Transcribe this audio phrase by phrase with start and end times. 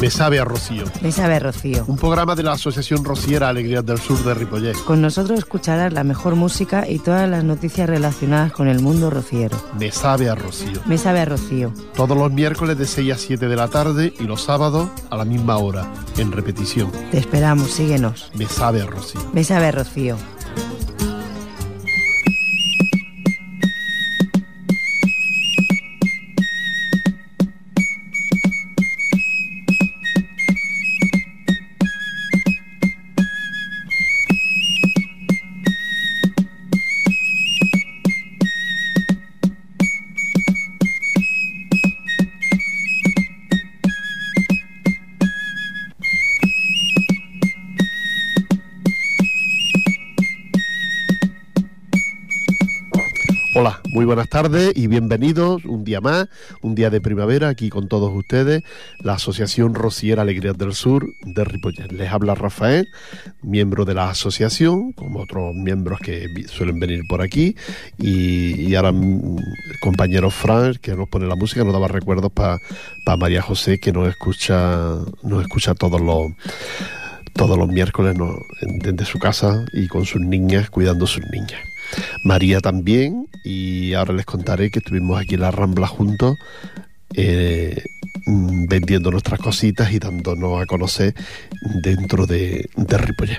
[0.00, 0.84] Me sabe a Rocío.
[1.00, 1.84] Me sabe a Rocío.
[1.86, 4.76] Un programa de la Asociación Rociera Alegrías del Sur de Ripollet.
[4.84, 9.56] Con nosotros escucharás la mejor música y todas las noticias relacionadas con el mundo rociero.
[9.78, 10.82] Me sabe a Rocío.
[10.84, 11.72] Me sabe a Rocío.
[11.94, 15.24] Todos los miércoles de 6 a 7 de la tarde y los sábados a la
[15.24, 16.92] misma hora, en repetición.
[17.10, 18.30] Te esperamos, síguenos.
[18.34, 19.22] Me sabe a Rocío.
[19.32, 20.16] Me sabe a Rocío.
[53.96, 56.28] Muy buenas tardes y bienvenidos un día más,
[56.60, 58.62] un día de primavera aquí con todos ustedes,
[59.00, 61.90] la Asociación Rociera Alegrías del Sur de Ripollet.
[61.92, 62.86] Les habla Rafael,
[63.40, 67.56] miembro de la asociación, como otros miembros que suelen venir por aquí,
[67.96, 72.60] y, ahora el compañero Frank, que nos pone la música, nos daba recuerdos para
[73.18, 74.90] María José, que nos escucha,
[75.22, 76.32] nos escucha todos los
[77.32, 78.14] todos los miércoles
[78.60, 81.75] desde su casa y con sus niñas, cuidando sus niñas.
[82.22, 86.36] María también, y ahora les contaré que estuvimos aquí en la Rambla juntos
[87.14, 87.82] eh,
[88.26, 91.14] vendiendo nuestras cositas y dándonos a conocer
[91.82, 93.38] dentro de, de.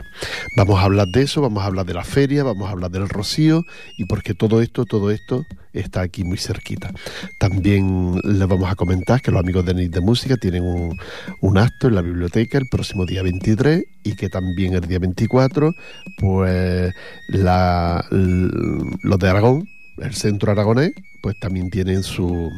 [0.56, 3.10] Vamos a hablar de eso, vamos a hablar de la feria, vamos a hablar del
[3.10, 3.64] rocío
[3.98, 5.44] y porque todo esto, todo esto
[5.74, 6.92] está aquí muy cerquita.
[7.38, 10.98] También les vamos a comentar que los amigos de NIT de Música tienen un,
[11.42, 15.74] un acto en la biblioteca el próximo día 23 y que también el día 24
[16.18, 16.94] pues
[17.28, 22.52] la, los de Aragón el centro aragonés, pues también tienen su,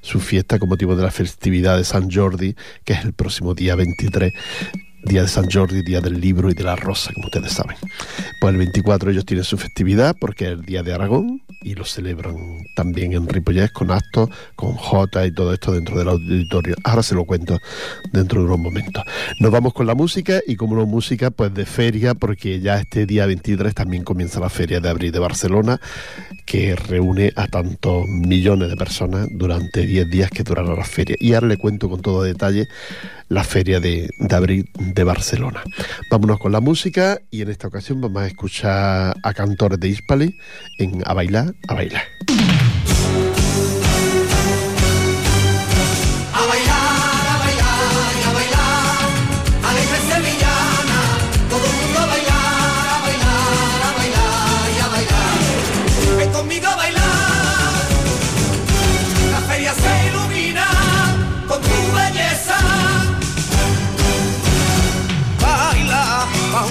[0.00, 3.74] su fiesta con motivo de la festividad de San Jordi, que es el próximo día
[3.74, 4.32] 23
[5.06, 7.76] día de San Jordi, día del libro y de la rosa, como ustedes saben.
[8.40, 11.84] Pues el 24 ellos tienen su festividad porque es el día de Aragón y lo
[11.84, 12.36] celebran
[12.74, 16.76] también en Ripollés con actos, con Jota y todo esto dentro del auditorio.
[16.84, 17.58] Ahora se lo cuento
[18.12, 19.02] dentro de unos momentos.
[19.40, 23.06] Nos vamos con la música y como no música, pues de feria, porque ya este
[23.06, 25.80] día 23 también comienza la Feria de Abril de Barcelona,
[26.44, 31.16] que reúne a tantos millones de personas durante 10 días que durará la feria.
[31.18, 32.68] Y ahora le cuento con todo detalle
[33.28, 35.62] la Feria de, de Abril de Barcelona.
[36.10, 40.36] Vámonos con la música y en esta ocasión vamos a escuchar a cantores de Hispali
[40.78, 42.02] en A Bailar, A Bailar.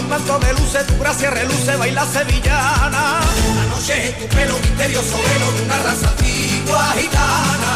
[0.08, 3.20] De luces, tu gracia reluce, baila sevillana.
[3.58, 7.74] La noche tu pelo misterioso, velo de una raza antigua gitana.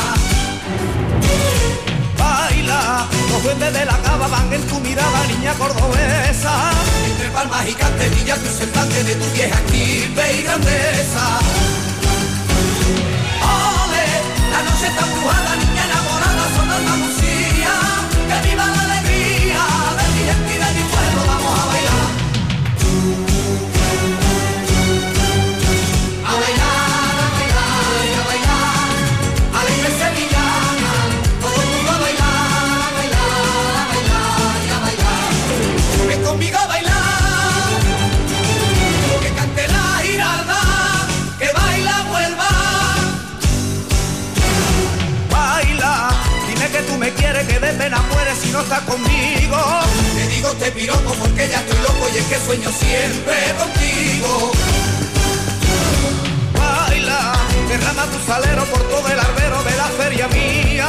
[2.18, 6.72] Baila, los duendes de la cava van en tu mirada, niña cordobesa.
[7.10, 11.26] Entre palmas y canterillas, tu semblante de tu vieja estirpe y grandeza.
[13.42, 14.06] Ole,
[14.54, 15.79] la noche está empujada, niña
[48.70, 49.58] estás conmigo.
[50.16, 54.52] Te digo te piropo porque ya estoy loco y es que sueño siempre contigo.
[56.54, 57.34] Baila,
[57.68, 60.88] derrama tu salero por todo el arbero de la feria mía.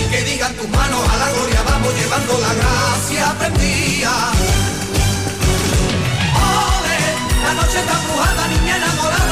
[0.00, 4.12] Y que digan tus manos a la gloria, vamos llevando la gracia prendida.
[6.44, 7.00] Ole,
[7.44, 9.23] la noche está brujada, niña enamorada,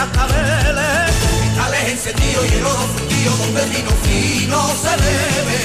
[0.00, 5.60] cascabeles, cristales encendidos y el oro fundido donde el vino fino se bebe.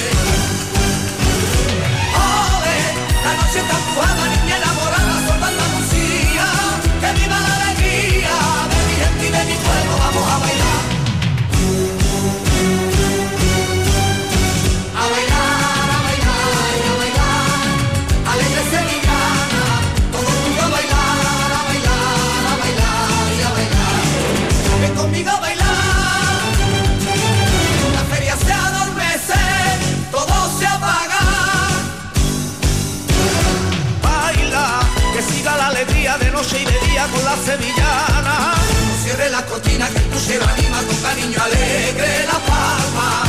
[2.20, 2.76] ¡Ole!
[3.24, 4.65] La noche está empujada, niña
[37.12, 38.54] con la sevillana.
[38.88, 43.26] No cierre la cortina que el crucero anima con cariño alegre la palma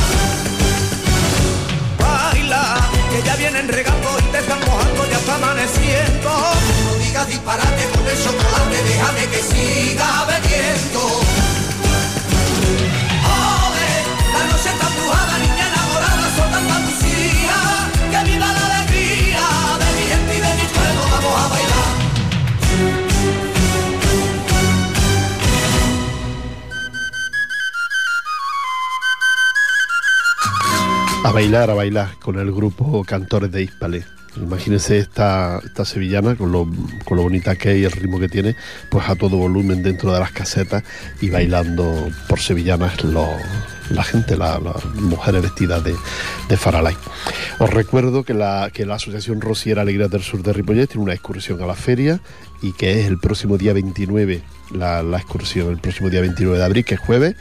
[1.98, 2.76] baila,
[3.10, 6.30] que ya vienen regando y te están mojando, ya está amaneciendo.
[6.84, 11.37] No digas disparate con el chocolate, déjame que siga bebiendo.
[31.28, 34.04] A bailar, a bailar con el grupo Cantores de Hispale.
[34.36, 36.66] Imagínense esta, esta sevillana con lo,
[37.04, 38.54] con lo bonita que es y el ritmo que tiene,
[38.90, 40.84] pues a todo volumen dentro de las casetas
[41.20, 45.94] y bailando por sevillanas la gente, la- las mujeres vestidas de,
[46.48, 46.96] de faralay.
[47.58, 51.14] Os recuerdo que la, que la Asociación Rosiera Alegría del Sur de Ripollet tiene una
[51.14, 52.20] excursión a la feria
[52.62, 54.42] y que es el próximo día 29,
[54.72, 57.34] la, la excursión, el próximo día 29 de abril, que es jueves.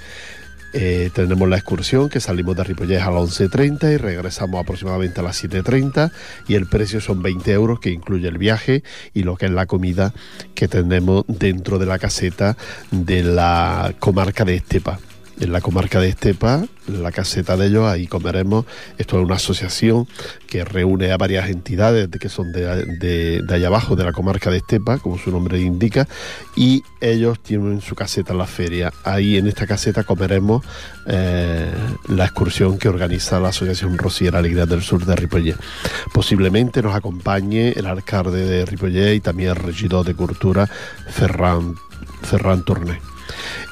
[0.79, 5.23] Eh, tenemos la excursión que salimos de Ripollés a las 11.30 y regresamos aproximadamente a
[5.23, 6.11] las 7.30
[6.47, 9.65] y el precio son 20 euros que incluye el viaje y lo que es la
[9.65, 10.13] comida
[10.53, 12.57] que tenemos dentro de la caseta
[12.91, 14.99] de la comarca de Estepa.
[15.39, 18.65] En la comarca de Estepa, la caseta de ellos, ahí comeremos.
[18.97, 20.07] Esto es una asociación
[20.47, 22.65] que reúne a varias entidades de- que son de,
[22.99, 26.07] de- de allá abajo, de la comarca de Estepa, como su nombre indica,
[26.55, 28.91] y ellos tienen su caseta en la feria.
[29.03, 30.65] Ahí en esta caseta comeremos
[31.05, 31.71] eh,
[32.07, 35.55] la excursión que organiza la Asociación Rosiera Alegría del Sur de Ripollet.
[36.13, 40.67] Posiblemente nos acompañe el alcalde de Ripollet y también el regidor de Cultura,
[41.11, 41.75] Ferran,
[42.23, 42.99] Ferran Torné.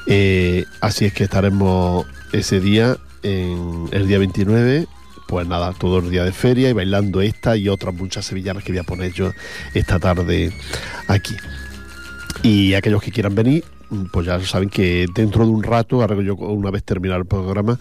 [0.06, 4.86] Eh, así es que estaremos ese día, en el día 29,
[5.26, 8.72] pues nada, todo el día de feria y bailando esta y otras muchas sevillanas que
[8.72, 9.32] voy a poner yo
[9.74, 10.52] esta tarde
[11.08, 11.36] aquí.
[12.42, 13.64] Y aquellos que quieran venir,
[14.12, 17.78] pues ya saben que dentro de un rato, ahora yo una vez terminar el programa,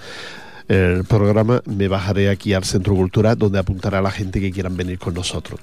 [0.68, 4.76] el programa me bajaré aquí al Centro Cultural donde apuntaré a la gente que quieran
[4.76, 5.60] venir con nosotros.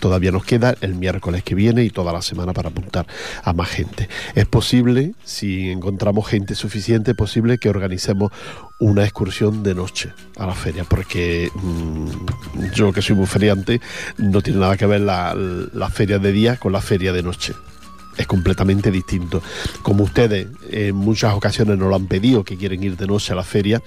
[0.00, 3.06] Todavía nos queda el miércoles que viene y toda la semana para apuntar
[3.42, 4.08] a más gente.
[4.34, 8.32] Es posible, si encontramos gente suficiente, es posible que organicemos
[8.78, 13.80] una excursión de noche a la feria, porque mm, yo que soy muy feriante,
[14.18, 17.54] no tiene nada que ver la, la feria de día con la feria de noche
[18.16, 19.42] es completamente distinto.
[19.82, 23.36] Como ustedes en muchas ocasiones nos lo han pedido, que quieren ir de noche a
[23.36, 23.82] la feria,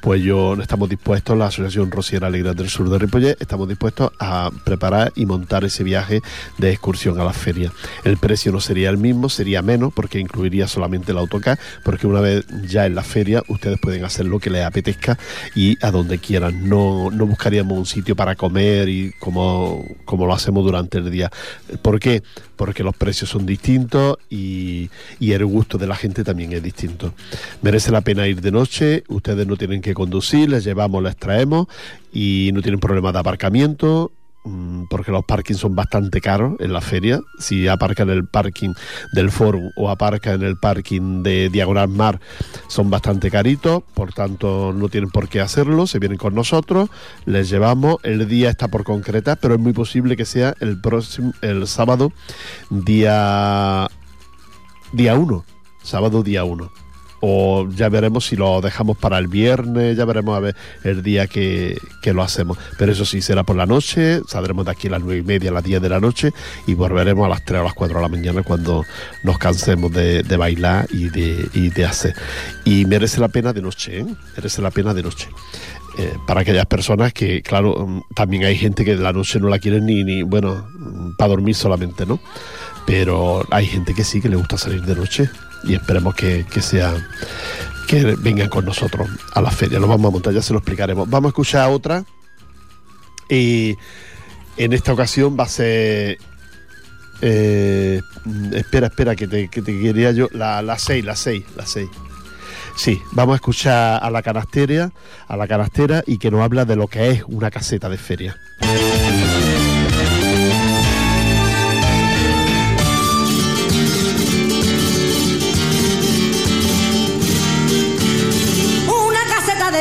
[0.00, 4.50] pues yo estamos dispuestos, la Asociación Rosiera Alegría del Sur de Ripollet, estamos dispuestos a
[4.64, 6.22] preparar y montar ese viaje
[6.58, 7.72] de excursión a la feria.
[8.04, 12.20] El precio no sería el mismo, sería menos, porque incluiría solamente el autocar, porque una
[12.20, 15.18] vez ya en la feria ustedes pueden hacer lo que les apetezca
[15.54, 16.68] y a donde quieran.
[16.68, 21.30] No, no buscaríamos un sitio para comer y como, como lo hacemos durante el día.
[21.82, 22.22] ¿Por qué?
[22.56, 27.14] Porque los precios son distintos y, y el gusto de la gente también es distinto.
[27.62, 31.66] Merece la pena ir de noche, ustedes no tienen que conducir, les llevamos, les traemos
[32.12, 34.12] y no tienen problema de aparcamiento
[34.90, 37.20] porque los parkings son bastante caros en la feria.
[37.38, 38.74] Si aparcan en el parking
[39.12, 42.20] del Forum o aparcan en el parking de Diagonal Mar,
[42.68, 46.90] son bastante caritos, por tanto no tienen por qué hacerlo, se vienen con nosotros,
[47.24, 51.32] les llevamos, el día está por concretar, pero es muy posible que sea el próximo,
[51.40, 52.12] el sábado,
[52.70, 53.88] día
[54.92, 55.44] día 1,
[55.82, 56.83] sábado día 1.
[57.26, 61.26] O ya veremos si lo dejamos para el viernes, ya veremos a ver el día
[61.26, 62.58] que, que lo hacemos.
[62.76, 65.48] Pero eso sí, será por la noche, saldremos de aquí a las nueve y media,
[65.48, 66.32] a las 10 de la noche
[66.66, 68.84] y volveremos a las 3 o las 4 de la mañana cuando
[69.22, 72.14] nos cansemos de, bailar y de, y de hacer.
[72.66, 74.06] Y merece la pena de noche, ¿eh?
[74.36, 75.28] merece la pena de noche.
[75.96, 79.48] Eh, para aquellas personas que, claro, mm, también hay gente que de la noche no
[79.48, 82.20] la quieren ni, ni bueno, mm, para dormir solamente, ¿no?
[82.84, 85.30] Pero hay gente que sí, que le gusta salir de noche
[85.66, 86.94] y esperemos que, que sea
[87.86, 89.78] que vengan con nosotros a la feria.
[89.78, 91.08] Lo vamos a montar, ya se lo explicaremos.
[91.08, 92.04] Vamos a escuchar otra.
[93.28, 93.76] Y
[94.56, 96.18] en esta ocasión va a ser
[97.20, 98.00] Eh,
[98.52, 100.28] espera, espera, que te, que te quería yo.
[100.32, 101.88] La 6, la 6, la 6.
[102.76, 104.90] Sí, vamos a escuchar a la canastera,
[105.28, 108.36] a la canastera y que nos habla de lo que es una caseta de feria.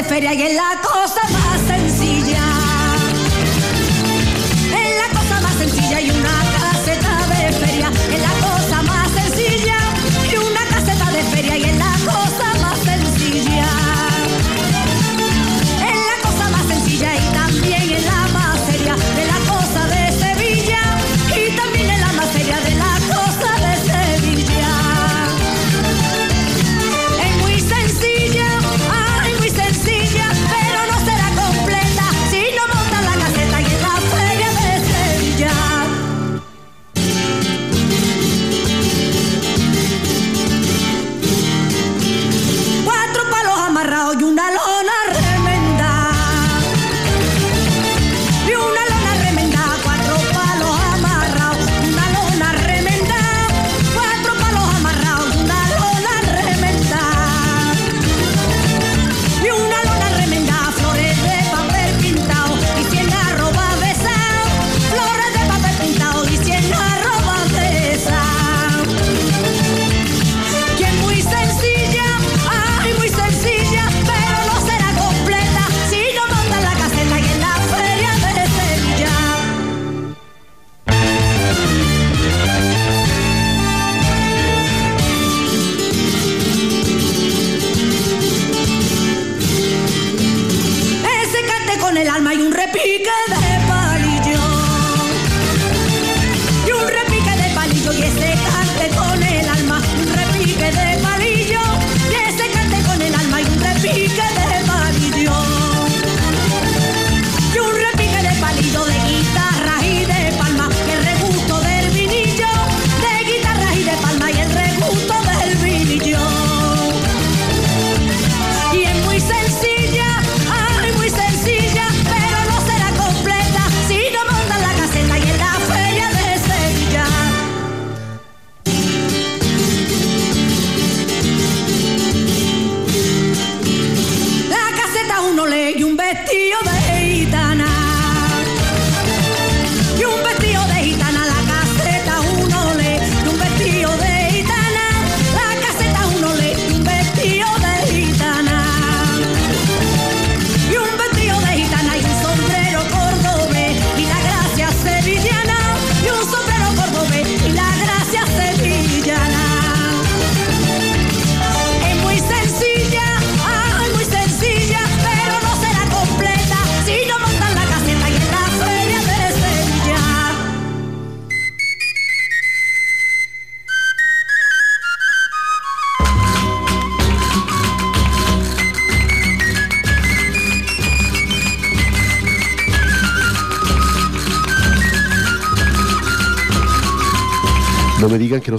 [0.04, 1.73] Feria y es la cosa más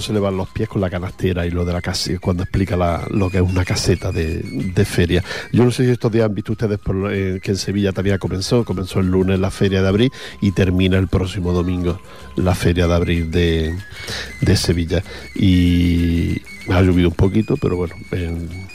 [0.05, 2.75] se le van los pies con la canastera y lo de la caseta, cuando explica
[2.77, 4.43] la- lo que es una caseta de,
[4.85, 5.23] feria.
[5.51, 8.17] Yo no sé si estos días han visto ustedes por, eh, que en Sevilla también
[8.17, 11.99] comenzó, comenzó el lunes la feria de abril y termina el próximo domingo
[12.35, 13.75] la feria de abril de,
[14.41, 15.03] de Sevilla.
[15.35, 18.74] Y ha llovido un poquito, pero bueno, en-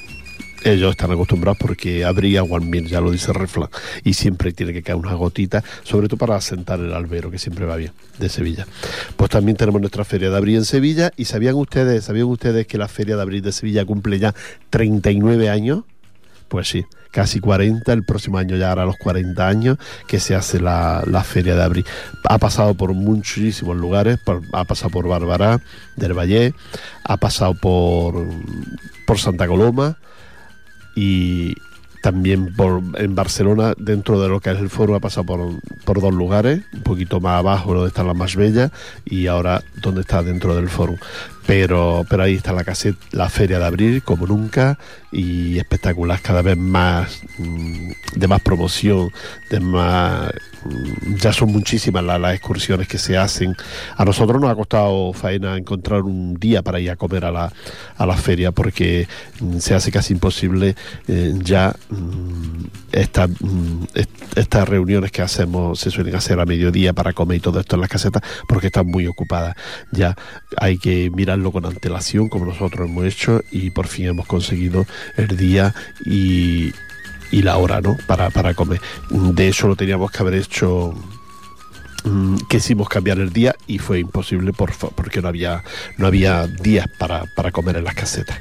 [0.64, 3.68] ellos están acostumbrados porque habría Guanmir, ya lo dice refrán,
[4.04, 7.66] y siempre tiene que caer una gotita, sobre todo para asentar el albero, que siempre
[7.66, 8.66] va bien, de Sevilla.
[9.16, 12.78] Pues también tenemos nuestra Feria de Abril en Sevilla, y ¿sabían ustedes, sabían ustedes que
[12.78, 14.34] la Feria de Abril de Sevilla cumple ya
[14.70, 15.84] 39 años?
[16.48, 20.60] Pues sí, casi 40, el próximo año ya hará los 40 años que se hace
[20.60, 21.84] la, la Feria de Abril.
[22.24, 24.18] Ha pasado por muchísimos lugares,
[24.52, 25.60] ha pasado por Bárbara
[25.96, 26.54] del Valle,
[27.04, 28.26] ha pasado por,
[29.06, 29.98] por Santa Coloma,
[31.00, 31.56] y
[32.02, 35.40] también por, en Barcelona, dentro de lo que es el foro, ha pasado por,
[35.84, 38.70] por dos lugares, un poquito más abajo donde están las más bellas
[39.06, 40.96] y ahora donde está dentro del foro.
[41.50, 44.78] Pero, pero ahí está la cassette, la feria de abril, como nunca,
[45.10, 49.10] y espectacular, cada vez más, mm, de más promoción,
[49.50, 50.30] de más
[50.62, 53.56] mm, ya son muchísimas la- las excursiones que se hacen.
[53.96, 57.52] A nosotros nos ha costado faena encontrar un día para ir a comer a la,
[57.96, 59.08] a la feria porque
[59.40, 60.76] mm, se hace casi imposible
[61.08, 61.74] eh, ya
[62.92, 63.26] esta,
[63.94, 67.74] est- estas reuniones que hacemos se suelen hacer a mediodía para comer y todo esto
[67.76, 69.56] en las casetas porque están muy ocupadas.
[69.90, 70.14] Ya
[70.58, 71.08] hay que
[71.50, 76.72] con antelación como nosotros hemos hecho y por fin hemos conseguido el día y,
[77.32, 77.96] y la hora, ¿no?
[78.06, 78.80] Para, para comer.
[79.10, 80.94] De hecho, lo teníamos que haber hecho.
[82.04, 85.62] mm, Quisimos cambiar el día y fue imposible por, porque no había,
[85.96, 88.38] no había días para, para comer en las casetas.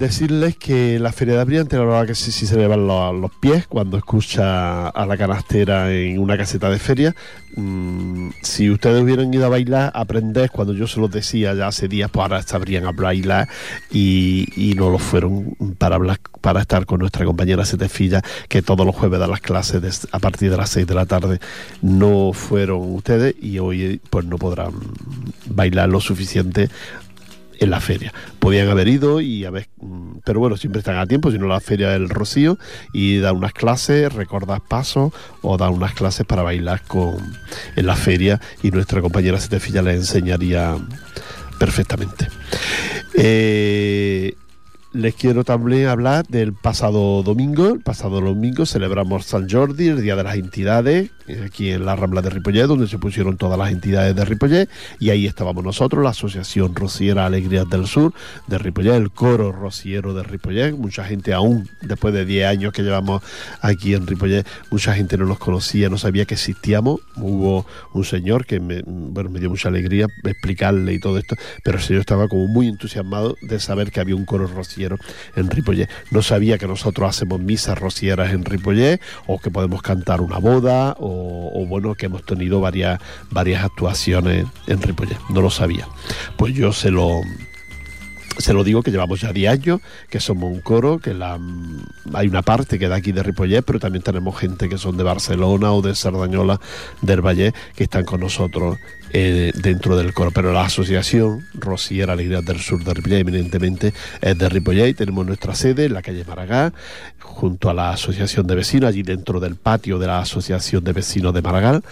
[0.00, 3.30] Decirles que la Feria de Abril, ante la verdad que sí, se le van los,
[3.38, 7.14] pies cuando escucha a la canastera en una caseta de feria.
[7.54, 11.86] Mm, si ustedes hubieran ido a bailar, aprender, cuando yo se los decía ya hace
[11.86, 13.46] días, pues ahora sabrían a bailar
[13.90, 18.86] y, y no lo fueron para hablar, para estar con nuestra compañera Setefilla, que todos
[18.86, 21.40] los jueves da las clases a partir de las 6 de la tarde.
[21.82, 24.72] No fueron ustedes y hoy pues no podrán
[25.44, 26.70] bailar lo suficiente
[27.60, 28.12] en la feria.
[28.38, 31.60] Podían haber ido y haber, mm, pero bueno, siempre están a tiempo, si no la
[31.60, 32.58] feria del Rocío
[32.92, 35.12] y dar unas clases, recordar pasos
[35.42, 37.16] o dar unas clases para bailar con
[37.76, 40.76] en la feria y nuestra compañera Setefilla les enseñaría
[41.58, 42.28] perfectamente.
[43.14, 44.34] Eh,
[44.92, 47.74] les quiero también hablar del pasado domingo.
[47.74, 51.10] El pasado domingo celebramos San Jordi, el Día de las Entidades,
[51.44, 54.68] aquí en la Rambla de Ripollet, donde se pusieron todas las entidades de Ripollet.
[54.98, 58.12] Y ahí estábamos nosotros, la Asociación Rociera Alegrías del Sur
[58.48, 60.72] de Ripollet, el coro rociero de Ripollet.
[60.72, 63.22] Mucha gente aún, después de 10 años que llevamos
[63.60, 67.00] aquí en Ripollet, mucha gente no nos conocía, no sabía que existíamos.
[67.16, 71.78] Hubo un señor que me, bueno, me dio mucha alegría explicarle y todo esto, pero
[71.78, 74.79] el señor estaba como muy entusiasmado de saber que había un coro rociero
[75.36, 75.88] en Ripollet.
[76.10, 80.96] No sabía que nosotros hacemos misas rocieras en Ripollet o que podemos cantar una boda
[80.98, 85.18] o, o bueno, que hemos tenido varias, varias actuaciones en Ripollet.
[85.28, 85.86] No lo sabía.
[86.36, 87.20] Pues yo se lo,
[88.38, 91.38] se lo digo que llevamos ya 10 años, que somos un coro, que la,
[92.14, 95.02] hay una parte que da aquí de Ripollet, pero también tenemos gente que son de
[95.02, 96.60] Barcelona o de Sardañola,
[97.02, 98.78] del Valle, que están con nosotros
[99.12, 100.30] eh, dentro del coro.
[100.30, 105.26] Pero la asociación Rociera Alegría del Sur de Ripollet, eminentemente, es de Ripollet y tenemos
[105.26, 106.72] nuestra sede en la calle Maragall,
[107.30, 111.32] junto a la asociación de vecinos, allí dentro del patio de la asociación de vecinos
[111.32, 111.82] de Maragall.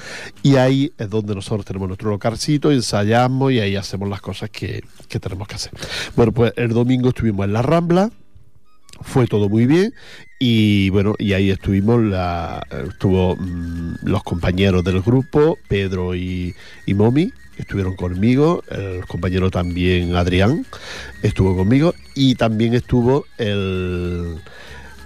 [0.42, 4.82] Y ahí es donde nosotros tenemos nuestro localcito, ensayamos y ahí hacemos las cosas que,
[5.08, 5.72] que tenemos que hacer.
[6.16, 8.10] Bueno, pues el domingo estuvimos en la Rambla,
[9.00, 9.94] fue todo muy bien
[10.38, 16.94] y bueno, y ahí estuvimos, la, estuvo mm, los compañeros del grupo, Pedro y, y
[16.94, 20.64] Momi, estuvieron conmigo, el compañero también Adrián
[21.22, 24.36] estuvo conmigo y también estuvo el...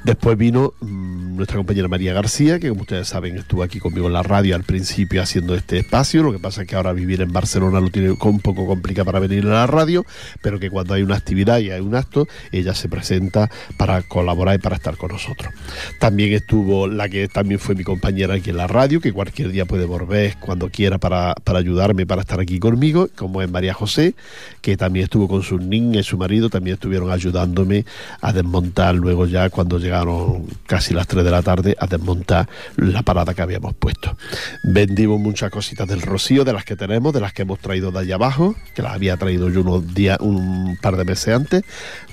[0.05, 4.13] Después vino mm, nuestra compañera María García, que como ustedes saben estuvo aquí conmigo en
[4.13, 6.25] la radio al principio haciendo este espacio.
[6.25, 9.21] Lo que pasa es que ahora vivir en Barcelona lo tiene un poco complicado para
[9.21, 10.05] venir a la radio,
[10.43, 14.57] pero que cuando hay una actividad y hay un acto, ella se presenta para colaborar
[14.57, 15.53] y para estar con nosotros.
[16.01, 19.67] También estuvo la que también fue mi compañera aquí en la radio, que cualquier día
[19.67, 24.15] puede volver cuando quiera para, para ayudarme, para estar aquí conmigo, como es María José,
[24.61, 27.85] que también estuvo con sus niñas y su marido, también estuvieron ayudándome
[28.21, 33.03] a desmontar luego ya cuando llegaron casi las 3 de la tarde a desmontar la
[33.03, 34.17] parada que habíamos puesto.
[34.65, 37.99] Vendimos muchas cositas del rocío, de las que tenemos, de las que hemos traído de
[37.99, 41.63] allá abajo, que las había traído yo unos días, un par de meses antes,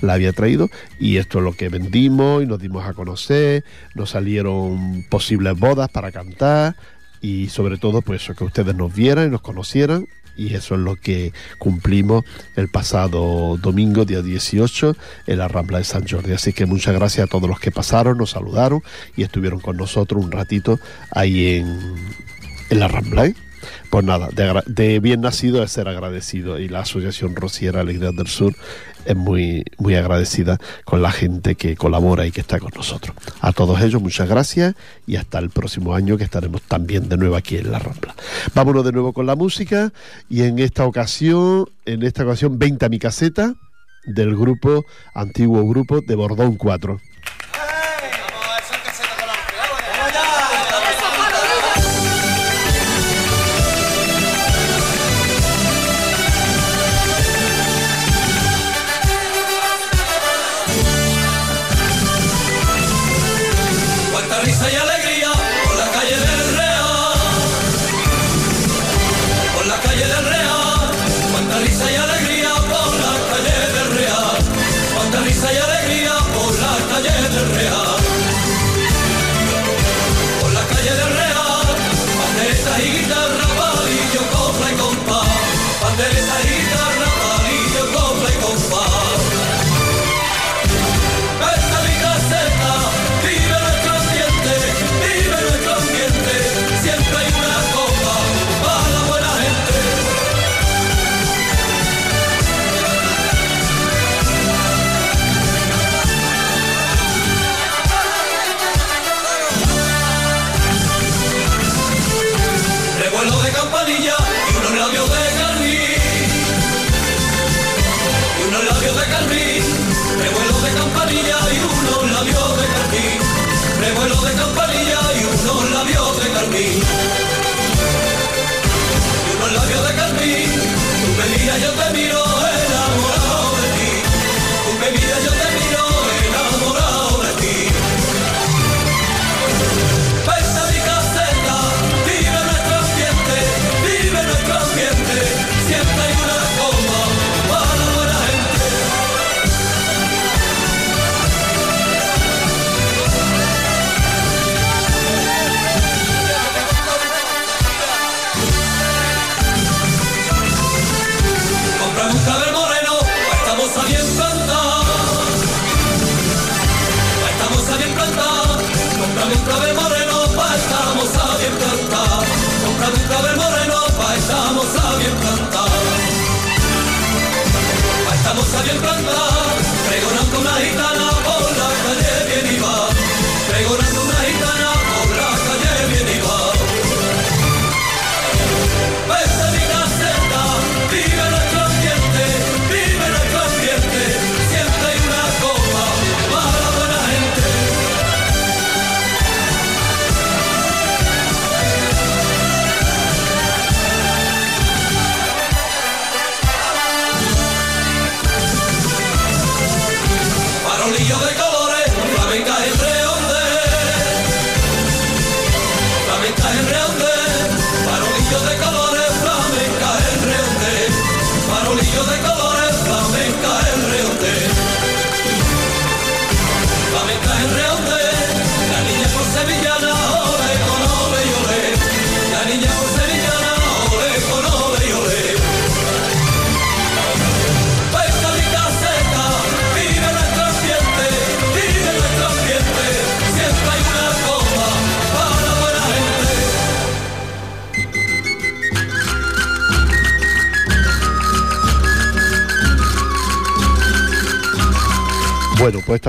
[0.02, 3.64] la había traído, y esto es lo que vendimos y nos dimos a conocer,
[3.94, 6.76] nos salieron posibles bodas para cantar,
[7.22, 10.06] y sobre todo pues eso, que ustedes nos vieran y nos conocieran
[10.40, 12.24] y eso es lo que cumplimos
[12.56, 16.32] el pasado domingo, día 18, en la Rambla de San Jordi.
[16.32, 18.82] Así que muchas gracias a todos los que pasaron, nos saludaron
[19.16, 21.78] y estuvieron con nosotros un ratito ahí en,
[22.70, 23.26] en la Rambla.
[23.26, 23.34] ¿eh?
[23.90, 24.28] Pues nada,
[24.66, 28.54] de, bien nacido es ser agradecido y la Asociación Rociera Alegría del Sur
[29.04, 33.16] es muy, muy agradecida con la gente que colabora y que está con nosotros.
[33.40, 34.74] A todos ellos, muchas gracias
[35.06, 38.14] y hasta el próximo año que estaremos también de nuevo aquí en La Rambla.
[38.54, 39.92] Vámonos de nuevo con la música
[40.28, 43.54] y en esta ocasión, en esta ocasión, 20 a mi caseta
[44.04, 44.84] del grupo,
[45.14, 47.00] antiguo grupo de Bordón 4.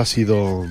[0.02, 0.64] Ha sido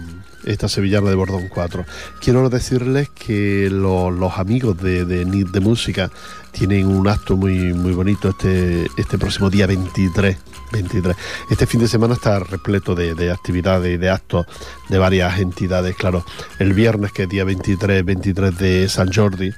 [0.46, 1.86] esta sevillana de Bordón 4.
[2.20, 6.10] Quiero decirles que lo- los amigos de, de de Música
[6.52, 10.38] tienen un acto muy, muy bonito este, este próximo día 23.
[10.72, 11.16] 23.
[11.50, 14.46] Este fin de semana está repleto de, de actividades y de actos
[14.90, 15.96] de varias entidades.
[15.96, 16.26] Claro,
[16.60, 19.54] el viernes, que es día 23, 23 de San Jordi,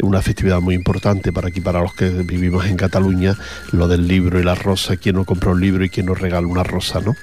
[0.00, 3.36] una festividad muy importante para aquí, para los que vivimos en Cataluña,
[3.72, 6.46] lo del libro y la rosa, quien no compra un libro y quien nos regala
[6.46, 7.14] una rosa, ¿no?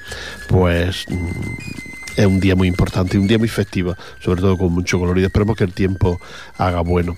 [0.47, 4.99] Pues mm, es un día muy importante, un día muy festivo, sobre todo con mucho
[4.99, 5.27] colorido.
[5.27, 6.19] Esperemos que el tiempo
[6.57, 7.17] haga bueno,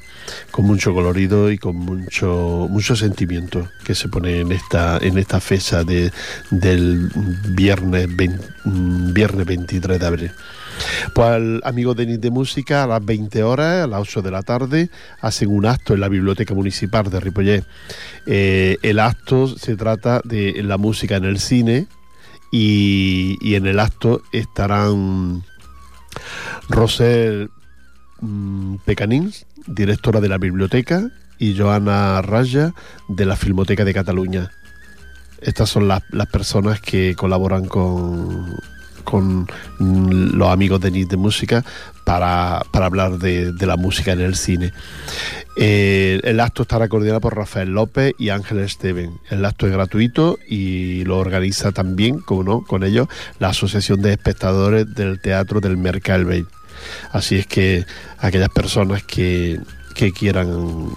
[0.51, 5.39] con mucho colorido y con mucho mucho sentimiento que se pone en esta en esta
[5.39, 6.11] fecha de,
[6.51, 7.09] del
[7.49, 10.31] viernes 20 mm, viernes 23 de abril.
[11.13, 14.31] Pues al amigo de Nit de Música a las 20 horas, a las 8 de
[14.31, 14.89] la tarde,
[15.21, 17.63] hacen un acto en la Biblioteca Municipal de Ripollet.
[18.25, 21.87] Eh, el acto se trata de la música en el cine
[22.55, 25.43] y, en el acto estarán
[26.69, 27.49] Rosel
[28.21, 32.75] mm, Pecanins, directora de la biblioteca, y Joana Raya,
[33.09, 34.51] de la Filmoteca de Cataluña.
[35.41, 38.55] Estas son las personas que colaboran con,
[39.03, 39.47] con
[39.79, 41.63] los amigos de NIT de Música
[42.03, 44.73] para, para hablar de, de la música en el cine.
[45.55, 49.19] Eh, el acto estará coordinado por Rafael López y Ángel Esteven.
[49.29, 53.07] El acto es gratuito y lo organiza también, como no, con ellos,
[53.39, 56.45] la Asociación de Espectadores del Teatro del Mercalbey.
[57.11, 57.85] Así es que
[58.17, 59.59] aquellas personas que,
[59.93, 60.89] que quieran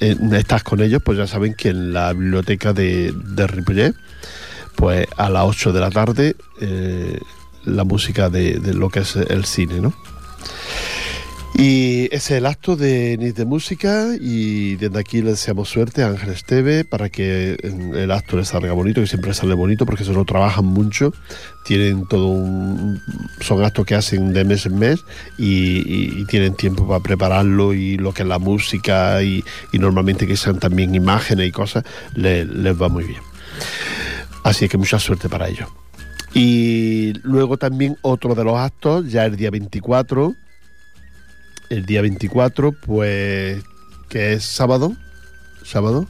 [0.00, 3.94] eh, estar con ellos, pues ya saben que en la biblioteca de, de Ripollet,
[4.74, 7.18] pues a las 8 de la tarde, eh,
[7.66, 9.92] la música de, de lo que es el cine, ¿no?
[11.58, 16.02] Y ese es el acto de NIT de Música y desde aquí le deseamos suerte
[16.02, 17.56] a Ángel Esteve para que
[17.94, 21.14] el acto le salga bonito, que siempre sale bonito porque se lo trabajan mucho,
[21.64, 23.00] tienen todo un...
[23.40, 25.00] son actos que hacen de mes en mes
[25.38, 30.36] y, tienen tiempo para prepararlo y lo que es la música y, y normalmente que
[30.36, 33.22] sean también imágenes y cosas, le- les va muy bien.
[34.42, 35.68] Así que mucha suerte para ellos.
[36.38, 40.34] Y luego también otro de los actos, ya el día 24,
[41.70, 43.62] el día 24, pues,
[44.10, 44.94] que es sábado,
[45.64, 46.06] sábado,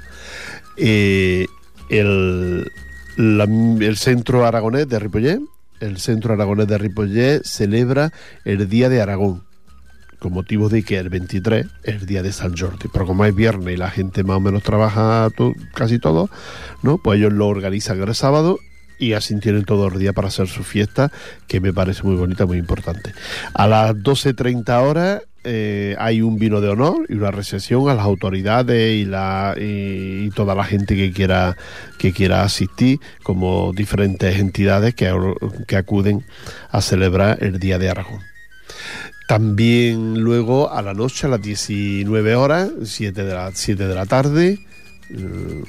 [0.76, 1.46] eh,
[1.90, 2.68] el,
[3.16, 5.38] el Centro Aragonés de Ripollet,
[5.78, 8.12] el Centro Aragonés de Ripollet celebra
[8.44, 9.44] el Día de Aragón,
[10.18, 13.32] con motivo de que el 23 es el Día de San Jordi, pero como es
[13.32, 15.28] viernes y la gente más o menos trabaja
[15.72, 16.28] casi todo,
[16.82, 16.98] ¿no?
[16.98, 18.58] Pues ellos lo organizan el sábado
[18.98, 21.10] y así tienen todo el día para hacer su fiesta,
[21.46, 23.12] que me parece muy bonita, muy importante.
[23.54, 28.04] A las 12.30 horas eh, hay un vino de honor y una recepción a las
[28.04, 31.56] autoridades y, la, y, toda la gente que quiera,
[31.98, 35.14] que quiera asistir, como diferentes entidades que,
[35.68, 36.24] que acuden
[36.70, 38.22] a celebrar el Día de Aragón.
[39.28, 44.06] También luego a la noche, a las 19 horas, 7 de la, 7 de la
[44.06, 44.58] tarde,
[45.10, 45.62] eh,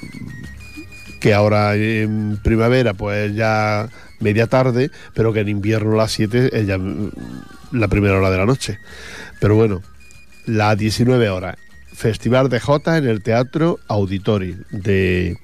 [1.20, 3.88] que ahora en primavera pues ya
[4.20, 6.78] media tarde, pero que en invierno a las 7 es ya
[7.72, 8.78] la primera hora de la noche.
[9.40, 9.82] Pero bueno,
[10.46, 11.56] las 19 horas,
[11.92, 15.36] Festival de Jota en el Teatro Auditori de,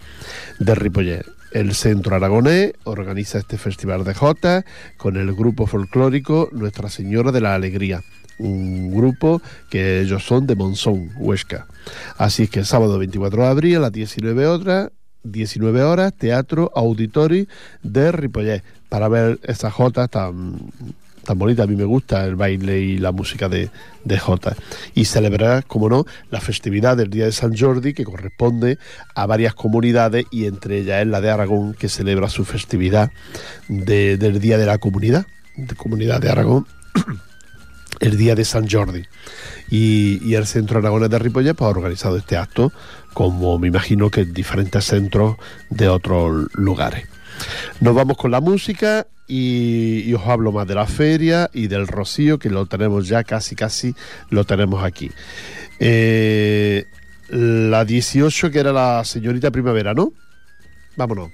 [0.58, 1.26] de Ripollet.
[1.52, 4.64] El Centro Aragonés organiza este Festival de Jota
[4.96, 8.02] con el grupo folclórico Nuestra Señora de la Alegría,
[8.38, 11.66] un grupo que ellos son de Monzón, Huesca.
[12.16, 14.90] Así es que el sábado 24 de abril a las 19 horas
[15.24, 17.48] 19 horas, Teatro Auditori
[17.82, 20.56] de Ripollet, para ver esas jotas tan,
[21.24, 21.64] tan bonitas.
[21.64, 23.70] A mí me gusta el baile y la música de,
[24.04, 24.56] de jotas.
[24.94, 28.78] Y celebrar, como no, la festividad del Día de San Jordi, que corresponde
[29.14, 33.10] a varias comunidades y entre ellas es la de Aragón, que celebra su festividad
[33.68, 35.26] de- del Día de la Comunidad,
[35.76, 36.66] Comunidad de Aragón.
[38.00, 39.04] el día de San Jordi.
[39.70, 42.72] Y, el Centro Aragonés de Ripollet pues, ha organizado este acto,
[43.12, 45.36] como me imagino que en diferentes centros
[45.70, 47.06] de otros lugares.
[47.80, 51.86] Nos vamos con la música y, y os hablo más de la feria y del
[51.86, 53.94] rocío, que lo tenemos ya casi, casi
[54.30, 55.10] lo tenemos aquí.
[55.80, 56.84] Eh,
[57.28, 60.12] la 18, que era la señorita primavera, ¿no?
[60.96, 61.30] Vámonos.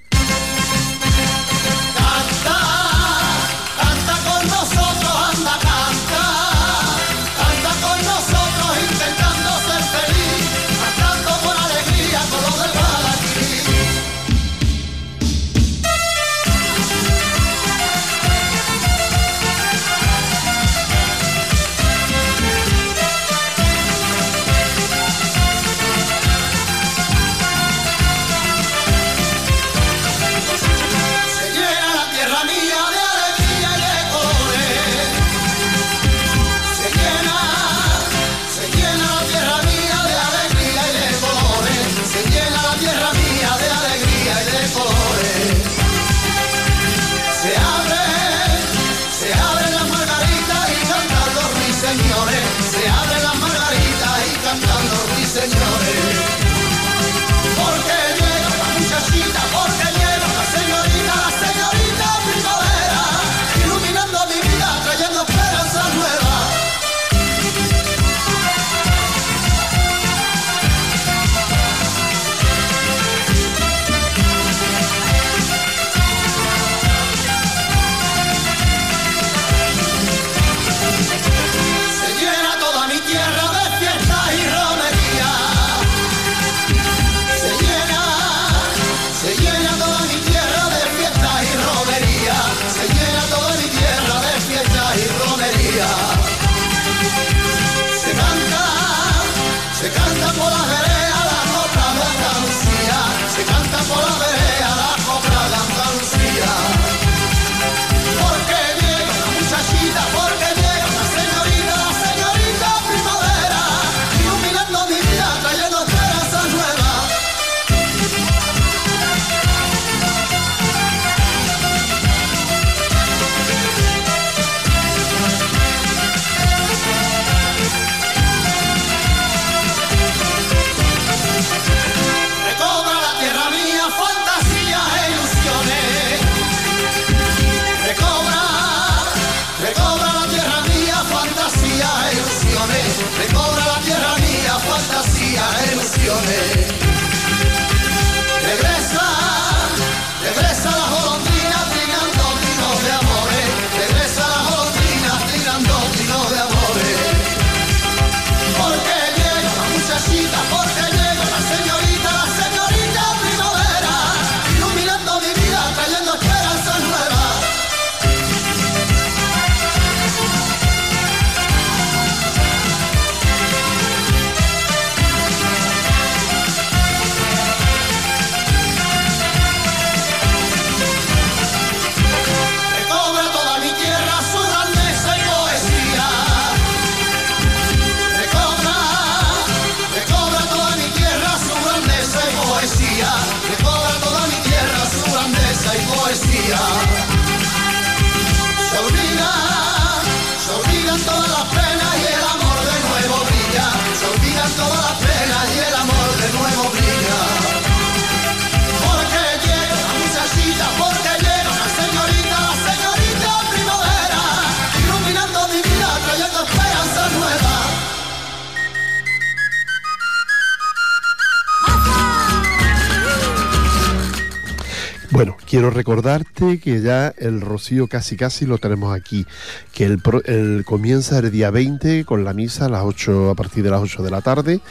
[225.51, 229.25] Quiero recordarte que ya el rocío casi casi lo tenemos aquí,
[229.73, 233.69] que el, comienza el día 20 con la misa a las 8 a partir de
[233.69, 234.61] las 8 de la tarde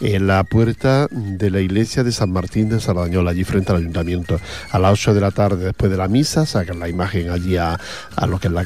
[0.00, 4.40] en la puerta de la iglesia de San Martín de Sardañola, allí frente al ayuntamiento.
[4.70, 7.78] A las 8 de la tarde después de la misa sacan la imagen allí a,
[8.16, 8.64] a lo que es la-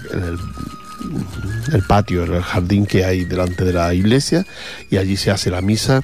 [1.72, 4.46] el patio, el jardín que hay delante de la iglesia
[4.90, 6.02] y allí se hace la misa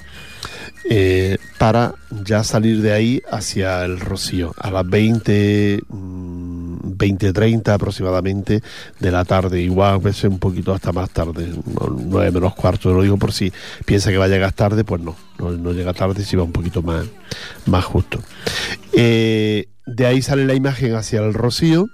[0.89, 8.63] eh, para ya salir de ahí hacia el Rocío a las 20, mm, 20.30 aproximadamente
[8.99, 11.53] de la tarde, igual a veces un poquito hasta más tarde,
[11.91, 13.53] 9 menos cuarto, lo digo por si
[13.85, 16.53] piensa que va a llegar tarde, pues no, no, no llega tarde, si va un
[16.53, 17.05] poquito más,
[17.67, 18.21] más justo.
[18.93, 21.89] Eh, de ahí sale la imagen hacia el Rocío.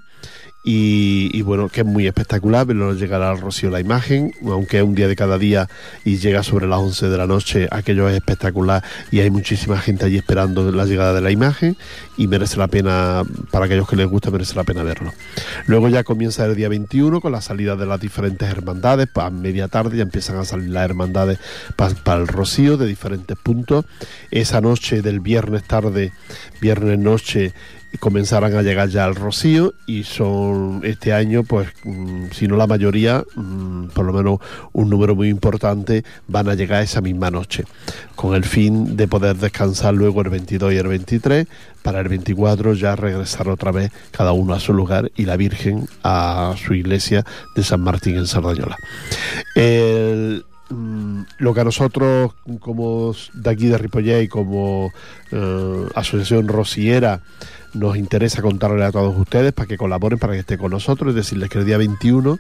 [0.69, 4.97] Y, bueno, que es muy espectacular verlo llegar al Rocío la imagen, aunque es un
[4.97, 5.69] día de cada día
[6.05, 10.07] y llega sobre las 11 de la noche, aquello es espectacular y hay muchísima gente
[10.07, 11.77] allí esperando la llegada de la imagen
[12.17, 15.13] y merece la pena, para aquellos que les gusta, merece la pena verlo.
[15.69, 19.69] Luego ya comienza el día 21 con la salida de las diferentes hermandades, a media
[19.69, 21.39] tarde ya empiezan a salir las hermandades
[21.77, 23.85] para el Rocío de diferentes puntos.
[24.33, 26.13] Esa noche del viernes tarde,
[26.61, 27.55] viernes noche,
[28.01, 32.67] comenzarán a llegar ya al Rocío y son este año, pues mm, si no la
[32.67, 34.41] mayoría, mm, por lo menos
[34.73, 37.65] un número muy importante, van a llegar esa misma noche,
[38.15, 41.47] con el fin de poder descansar luego el 22 y el 23,
[41.83, 45.89] para el 24 ya regresar otra vez cada uno a su lugar y la Virgen
[46.03, 48.77] a su iglesia de San Martín en Sardañola.
[50.69, 54.93] Mm, lo que a nosotros como de aquí de Ripollet y como
[55.31, 57.21] eh, Asociación Rociera
[57.77, 61.17] nos interesa contarle a todos ustedes para que colaboren, para que estén con nosotros, es
[61.17, 62.39] decirles que el día 21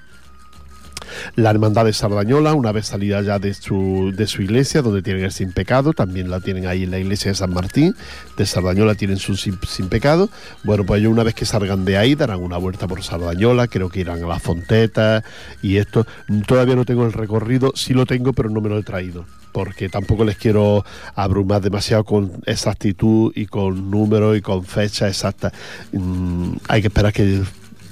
[1.34, 5.24] la hermandad de Sardañola, una vez salida ya de su, de su iglesia, donde tienen
[5.24, 7.94] el sin pecado, también la tienen ahí en la iglesia de San Martín,
[8.36, 10.28] de Sardañola tienen su sin, sin pecado.
[10.64, 13.88] Bueno, pues ellos una vez que salgan de ahí darán una vuelta por Sardañola, creo
[13.88, 15.24] que irán a la Fonteta
[15.62, 16.06] y esto.
[16.46, 19.24] Todavía no tengo el recorrido, sí lo tengo, pero no me lo he traído
[19.56, 25.50] porque tampoco les quiero abrumar demasiado con exactitud y con números y con fecha exacta.
[25.92, 27.42] Mm, hay que esperar que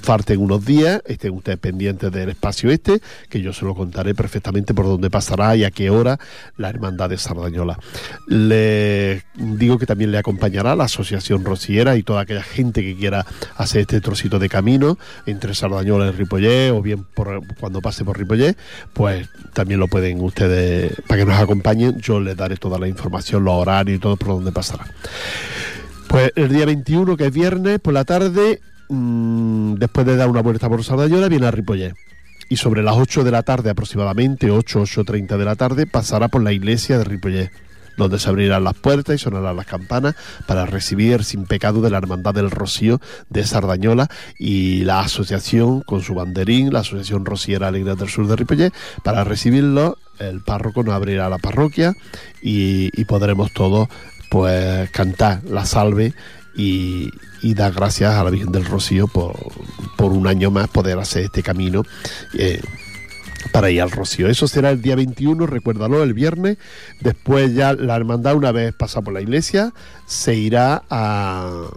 [0.05, 4.75] falten unos días, estén ustedes pendientes del espacio este, que yo se lo contaré perfectamente
[4.75, 6.19] por dónde pasará y a qué hora
[6.57, 7.79] la Hermandad de Sardañola.
[8.27, 13.25] Le digo que también le acompañará la Asociación Rociera y toda aquella gente que quiera
[13.57, 18.15] hacer este trocito de camino entre Sardañola y Ripollet, o bien por, cuando pase por
[18.15, 18.55] Ripollet,
[18.93, 23.43] pues también lo pueden ustedes, para que nos acompañen, yo les daré toda la información,
[23.43, 24.85] los horarios y todo por dónde pasará.
[26.07, 30.41] Pues el día 21, que es viernes, por la tarde, mmm, después de dar una
[30.41, 31.93] vuelta por Sardañola, viene a Ripollet.
[32.49, 36.43] Y sobre las 8 de la tarde aproximadamente, 8, 8.30 de la tarde, pasará por
[36.43, 37.51] la iglesia de Ripollet,
[37.97, 41.97] donde se abrirán las puertas y sonarán las campanas para recibir sin pecado de la
[41.97, 47.95] Hermandad del Rocío de Sardañola y la asociación con su banderín, la Asociación Rociera Alegría
[47.95, 51.93] del Sur de Ripollet, para recibirlo el párroco nos abrirá la parroquia
[52.41, 53.89] y, y podremos todos
[54.29, 56.13] pues cantar la salve
[56.55, 57.11] y,
[57.53, 59.35] dar gracias a la Virgen del Rocío por,
[59.95, 61.83] por un año más poder hacer este camino
[62.33, 62.59] eh,
[63.51, 64.27] para ir al Rocío.
[64.27, 66.57] Eso será el día 21, recuérdalo, el viernes.
[67.01, 69.73] Después ya la hermandad, una vez pasa por la iglesia,
[70.07, 71.67] se irá a,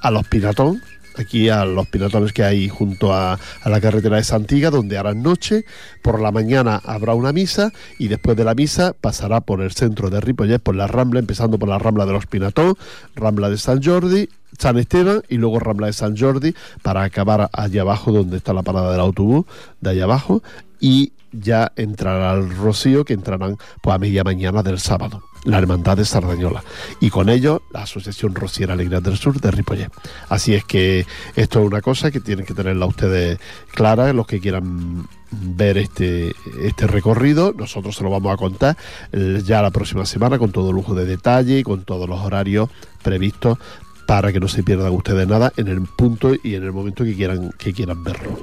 [0.00, 0.80] a los Pinatón,
[1.18, 5.22] aquí a los pinatones que hay junto a, a, la carretera de Santiga, donde harán
[5.22, 5.64] noche.
[6.02, 10.10] Por la mañana habrá una misa y después de la misa pasará por el centro
[10.10, 12.74] de Ripollet, por la Rambla, empezando por la Rambla de los Pinatón,
[13.14, 17.82] Rambla de San Jordi, San Esteban y luego Rambla de San Jordi para acabar allá
[17.82, 19.46] abajo donde está la parada del autobús,
[19.80, 20.42] de allá abajo,
[20.80, 25.96] y ya entrará el Rocío, que entrarán pues, a media mañana del sábado, la Hermandad
[25.96, 26.62] de Sardañola,
[27.00, 29.90] y con ello la Asociación Rociera Alegría del Sur de Ripollet.
[30.28, 33.38] Así es que esto es una cosa que tienen que tenerla ustedes
[33.74, 38.76] clara, los que quieran ver este, este recorrido, nosotros se lo vamos a contar
[39.12, 42.70] eh, ya la próxima semana con todo lujo de detalle y con todos los horarios
[43.02, 43.58] previstos
[44.06, 47.14] para que no se pierdan ustedes nada en el punto y en el momento que
[47.14, 48.38] quieran, que quieran verlo.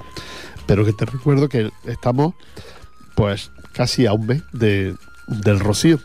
[0.66, 2.36] Pero que te recuerdo que estamos
[3.16, 4.96] pues casi a un mes de,
[5.28, 6.00] del Rocío.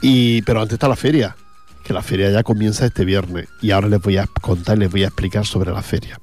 [0.00, 1.36] Y, pero antes está la feria,
[1.84, 4.90] que la feria ya comienza este viernes y ahora les voy a contar y les
[4.90, 6.18] voy a explicar sobre la feria.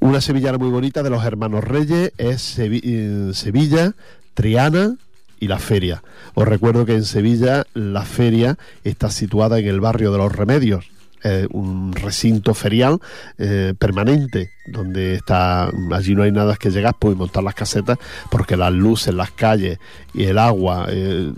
[0.00, 3.94] Una sevillana muy bonita de los hermanos Reyes es Sevi Sevilla,
[4.34, 4.96] Triana
[5.38, 6.02] y la feria.
[6.34, 10.86] Os recuerdo que en Sevilla la feria está situada en el barrio de los Remedios,
[11.24, 12.98] eh, un recinto ferial
[13.38, 17.98] eh, permanente donde está allí no hay nada que llegar pues montar las casetas
[18.30, 19.78] porque las luces las calles
[20.14, 21.32] y el agua eh,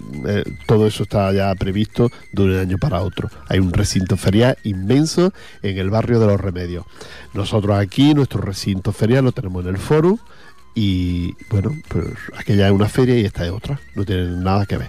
[0.66, 5.32] todo eso está ya previsto de un año para otro hay un recinto ferial inmenso
[5.62, 6.84] en el barrio de los remedios
[7.34, 10.18] nosotros aquí nuestro recinto ferial lo tenemos en el foro
[10.74, 12.06] y bueno, pues
[12.36, 14.88] aquella es una feria y esta es otra, no tienen nada que ver.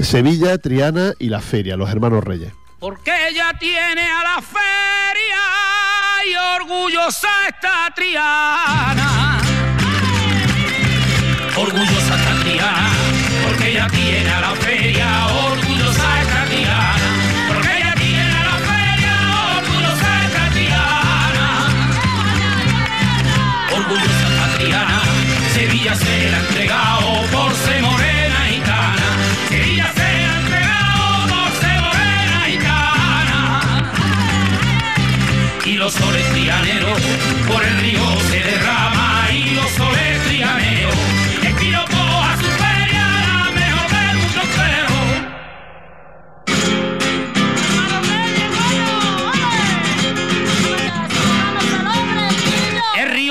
[0.00, 2.52] Sevilla, Triana y la feria, los hermanos Reyes.
[2.78, 5.42] Porque ella tiene a la feria
[6.24, 9.40] y orgullosa está Triana.
[11.56, 12.90] Orgullosa está Triana,
[13.48, 15.67] porque ella tiene a la feria, orgullosa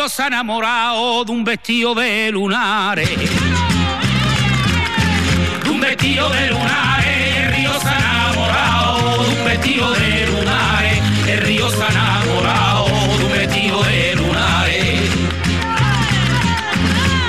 [0.08, 3.10] Se ha enamorado de un vestido de lunares.
[5.64, 7.38] De un vestido de lunares.
[7.38, 11.01] El río se ha enamorado de un vestido de lunares.
[11.28, 12.86] El río se ha enamorado
[13.18, 15.01] de un vestido de lunares.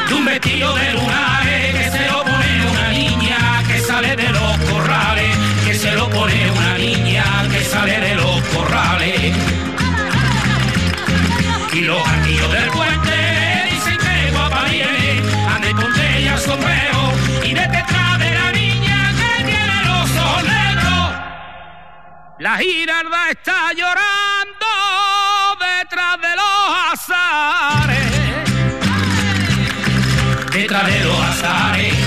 [0.09, 4.59] De un vestido de lunares que se lo pone una niña que sale de los
[4.71, 5.37] corrales.
[5.67, 9.18] Que se lo pone una niña que sale de los corrales.
[22.39, 24.67] La girarda está llorando
[25.59, 28.13] detrás de los azares.
[30.53, 31.98] Detrás de los azares,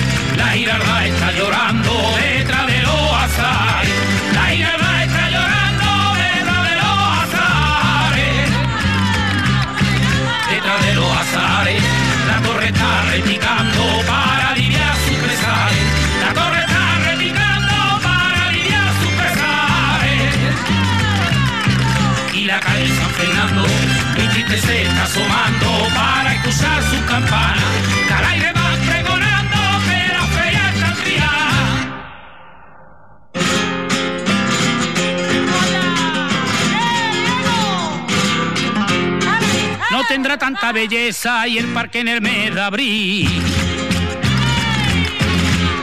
[24.52, 27.64] triste se está asomando para escuchar sus campanas.
[28.08, 31.50] Que al aire van pregonando que la feria está enfriada.
[39.92, 43.30] No tendrá tanta belleza y el parque en el mes de abril.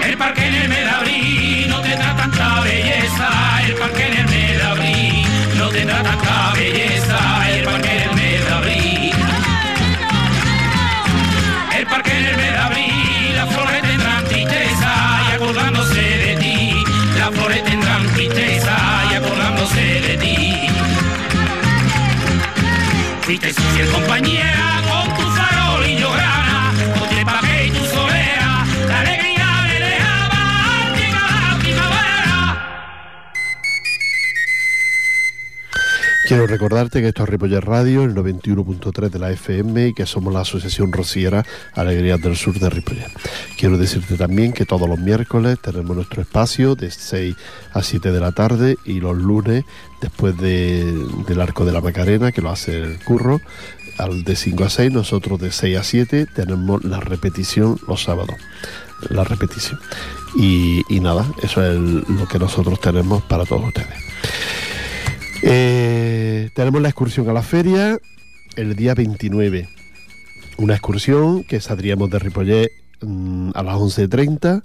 [0.04, 1.07] El parque en el mes de abril
[23.40, 24.67] Fuiste su fiel compañera
[36.38, 40.32] Quiero recordarte que esto es Ripollet Radio, el 91.3 de la FM y que somos
[40.32, 43.10] la Asociación Rociera Alegrías del Sur de Ripollet.
[43.58, 47.34] Quiero decirte también que todos los miércoles tenemos nuestro espacio de 6
[47.72, 49.64] a 7 de la tarde y los lunes,
[50.00, 50.84] después de-
[51.26, 53.40] del Arco de la Macarena, que lo hace el curro,
[53.98, 58.36] al de 5 a 6, nosotros de 6 a 7 tenemos la repetición los sábados.
[59.10, 59.80] La repetición.
[60.36, 63.88] Y, nada, eso es lo que nosotros tenemos para todos ustedes.
[65.42, 67.98] Eh, tenemos la excursión a la feria
[68.56, 69.68] el día 29.
[70.58, 72.70] Una excursión que saldríamos de Ripollet
[73.00, 74.62] mm, a las 11.30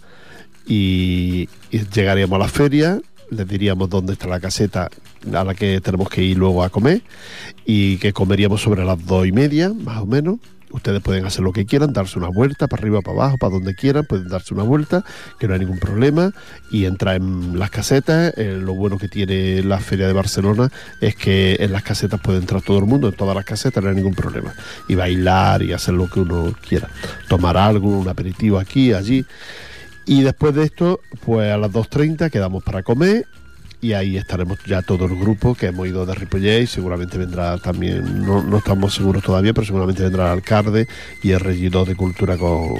[0.65, 2.99] y, y llegaríamos a la feria,
[3.30, 4.89] les diríamos dónde está la caseta
[5.34, 7.01] a la que tenemos que ir luego a comer
[7.65, 10.39] y que comeríamos sobre las dos y media, más o menos.
[10.74, 13.76] Ustedes pueden hacer lo que quieran, darse una vuelta para arriba, para abajo, para donde
[13.76, 15.05] quieran, pueden darse una vuelta,
[15.39, 16.34] que no hay ningún problema,
[16.71, 18.34] y entrar en las casetas.
[18.38, 22.39] Eh, lo bueno que tiene la Feria de Barcelona es que en las casetas puede
[22.39, 24.51] entrar todo el mundo, en todas las casetas no hay ningún problema.
[24.88, 26.89] Y bailar y hacer lo que uno quiera.
[27.30, 29.24] Tomar algo, un aperitivo aquí, allí.
[30.07, 33.28] Y después de esto, pues a las 2.30 quedamos para comer
[33.84, 37.57] y ahí estaremos ya todo el grupo que hemos ido de Ripollet y seguramente vendrá
[37.57, 40.88] también, no, no estamos seguros todavía, pero seguramente vendrá el alcalde
[41.21, 42.75] y el regidor de cultura con,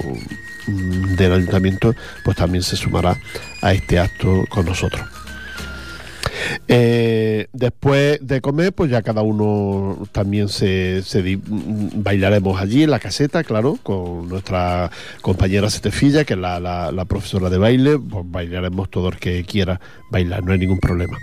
[0.66, 1.94] mm, del ayuntamiento,
[2.24, 3.18] pues también se sumará
[3.60, 5.23] a este acto con nosotros.
[6.68, 12.98] Eh, después de comer, pues ya cada uno también se, mm, bailaremos allí en la
[12.98, 19.08] caseta, claro, con nuestra compañera Setefilla, que es la, profesora de baile, pues bailaremos todo
[19.08, 19.80] el que quiera
[20.10, 21.18] bailar, no hay ningún problema.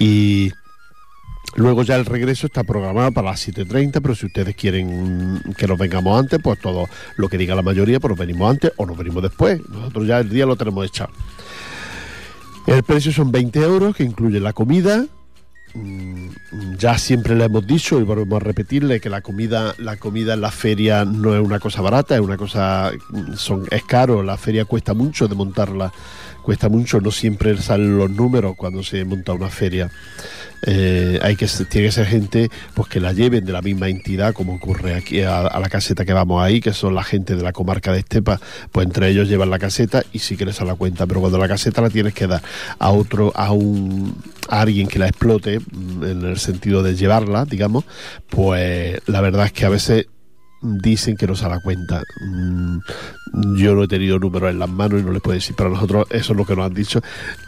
[0.00, 0.52] Y
[1.56, 5.78] luego ya el regreso está programado para las 7.30, pero si ustedes quieren que nos
[5.78, 8.96] vengamos antes, pues todo lo que diga la mayoría, pues nos venimos antes o nos
[8.96, 9.60] venimos después.
[9.68, 11.12] Nosotros ya el día lo tenemos echado.
[12.68, 15.06] El precio son 20 euros, que incluye la comida.
[15.74, 16.28] Mm,
[16.78, 20.40] Ya siempre le hemos dicho y volvemos a repetirle que la comida, la comida en
[20.40, 24.36] la feria no es una cosa barata, es una cosa, mm, son, es caro, la
[24.36, 25.92] feria cuesta mucho de montarla,
[26.42, 29.90] cuesta mucho, no siempre salen los números cuando se monta una feria.
[30.66, 34.34] Eh, hay que tiene que ser gente pues que la lleven de la misma entidad
[34.34, 37.52] como ocurre aquí a, la caseta que vamos ahí que son la gente de la
[37.52, 38.40] comarca de Estepa.
[38.72, 41.38] Pues entre ellos llevan la caseta y sí que les a la cuenta pero cuando
[41.38, 42.42] la caseta la tienes que dar
[42.78, 44.16] a otro a un
[44.48, 47.84] a alguien que la explote mm, en el sentido de llevarla digamos
[48.28, 50.06] pues la verdad es que a veces
[50.60, 52.02] dicen que no se da cuenta.
[52.20, 52.78] Mm,
[53.56, 56.06] Yo no he tenido números en las manos y no les puedo decir, pero nosotros
[56.10, 57.00] eso es lo que nos han dicho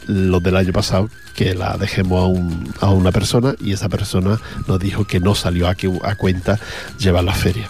[0.07, 4.38] los del año pasado, que la dejemos a, un- a una persona y esa persona
[4.68, 6.61] nos dijo que no salió a, que- a cuenta
[7.01, 7.68] llevar la feria.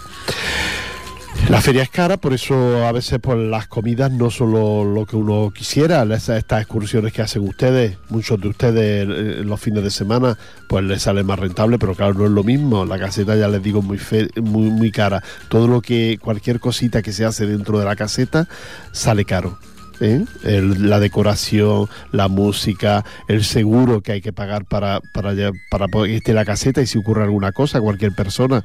[1.49, 5.05] La feria es cara, por eso a veces pues, las comidas no son lo, lo
[5.05, 6.05] que uno quisiera.
[6.05, 10.37] Las- Estas excursiones que hacen ustedes, muchos de ustedes eh, los fines de semana,
[10.69, 12.85] pues les sale más rentable, pero claro, no es lo mismo.
[12.85, 13.99] La caseta, ya les digo, muy,
[14.41, 15.21] muy, cara.
[15.49, 18.47] Todo lo que, cualquier cosita que se hace dentro de la caseta,
[18.93, 19.57] sale caro.
[19.99, 20.23] ¿eh?
[20.43, 25.33] La decoración, la música, el seguro que hay que pagar para, para,
[25.69, 28.63] para que esté la caseta y si ocurre alguna cosa, cualquier persona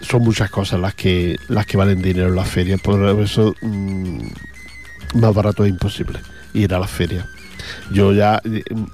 [0.00, 4.20] son muchas cosas las que las que valen dinero en las ferias por eso mm,
[5.14, 6.20] más barato es imposible
[6.54, 7.26] ir a las ferias
[7.92, 8.40] yo ya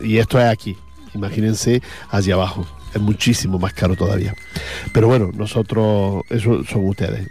[0.01, 0.77] y esto es aquí
[1.15, 4.35] imagínense allá abajo es muchísimo más caro todavía.
[4.93, 7.29] Pero bueno nosotros eso son ustedes.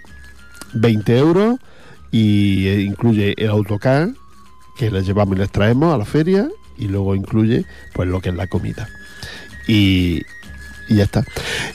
[0.74, 1.60] 20 euros
[2.12, 4.10] y eh, incluye el autocar
[4.78, 6.48] que les llevamos y les traemos a la feria
[6.78, 8.88] y luego incluye pues lo que es la comida.
[9.68, 10.22] Y,
[10.88, 11.26] y ya está.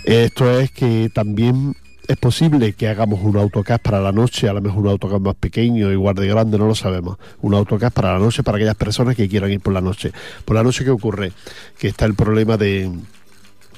[0.04, 1.74] Esto es que también
[2.10, 5.36] es posible que hagamos un autocast para la noche, a lo mejor un autocast más
[5.36, 7.18] pequeño, igual de grande, no lo sabemos.
[7.40, 10.10] Un autocast para la noche, para aquellas personas que quieran ir por la noche.
[10.44, 11.30] Por la noche, ¿qué ocurre?
[11.78, 12.90] Que está el problema de...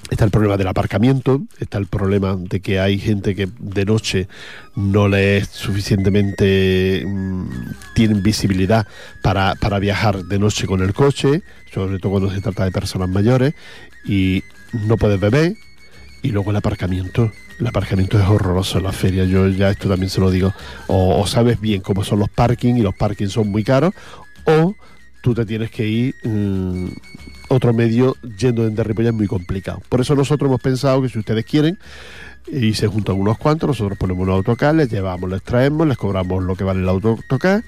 [0.09, 4.28] Está el problema del aparcamiento, está el problema de que hay gente que de noche
[4.76, 7.45] no le es suficientemente, mm,
[7.95, 8.87] tienen visibilidad
[9.22, 13.11] para, para viajar de noche con el coche, sobre todo cuando se trata de personas
[13.11, 13.55] mayores,
[14.05, 15.55] y no puedes beber,
[16.23, 17.33] y luego el aparcamiento.
[17.59, 20.55] El aparcamiento es horroroso en la feria, yo ya esto también se lo digo.
[20.87, 23.93] O, o sabes bien cómo son los parkings y los parkings son muy caros,
[24.45, 24.75] o
[25.23, 26.89] tú te tienes que ir mm,
[27.49, 29.81] otro medio yendo desde Ripollet es muy complicado.
[29.89, 31.79] Por eso nosotros hemos pensado que si ustedes quieren
[32.47, 36.43] y se juntan unos cuantos, nosotros ponemos un autocar, les llevamos, les traemos, les cobramos
[36.43, 37.64] lo que vale el autocar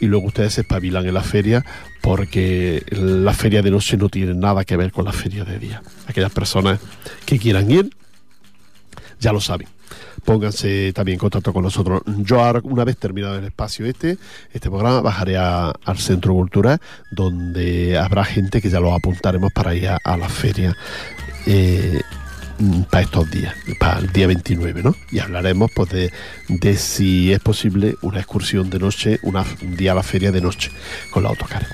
[0.00, 1.64] y luego ustedes se espabilan en la feria
[2.02, 5.82] porque la feria de noche no tiene nada que ver con la feria de día.
[6.06, 6.78] Aquellas personas
[7.24, 7.90] que quieran ir
[9.18, 9.66] ya lo saben.
[10.24, 12.02] Pónganse también en contacto con nosotros.
[12.06, 14.18] Yo ahora, una vez terminado el espacio este,
[14.52, 19.88] este programa, bajaré al Centro Cultural, donde habrá gente que ya lo apuntaremos para ir
[19.88, 20.76] a, la feria
[21.46, 22.00] eh,
[22.90, 24.94] para estos días, para el día 29, ¿no?
[25.10, 30.02] Y hablaremos pues de, si es posible una excursión de noche, un día a la
[30.02, 30.70] feria de noche
[31.10, 31.66] con la autocar.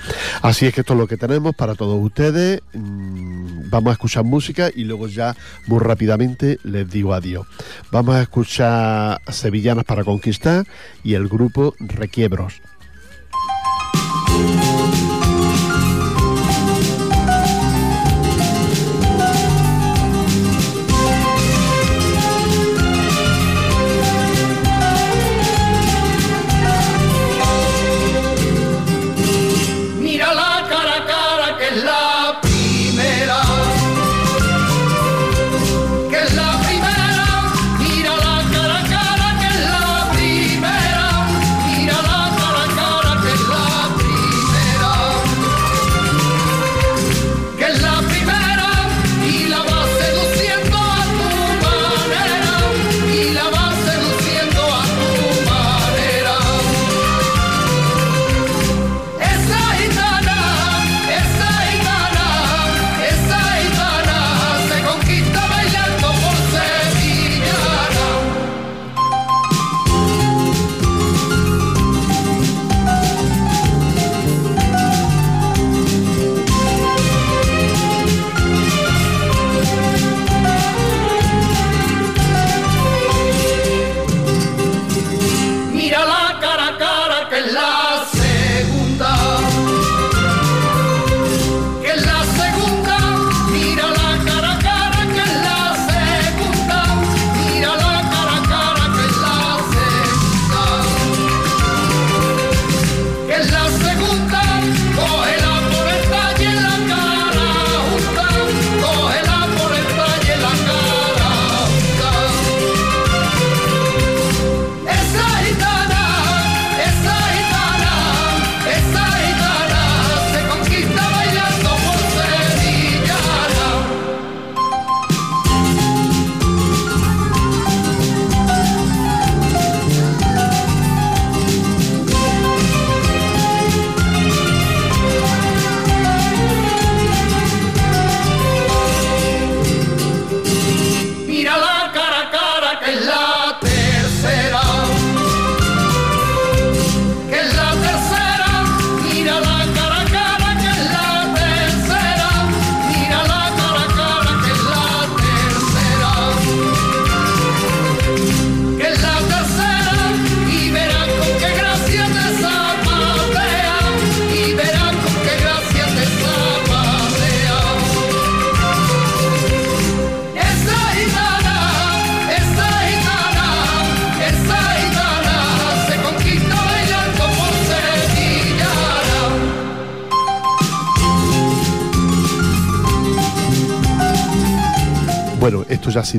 [0.42, 2.60] Así es que esto es lo que tenemos para todos ustedes.
[2.72, 5.34] Mm, Vamos a escuchar música y luego ya
[5.66, 7.46] muy rápidamente les digo adiós.
[7.90, 10.64] Vamos a escuchar Sevillanas para Conquistar
[11.02, 12.60] y el grupo Requiebros.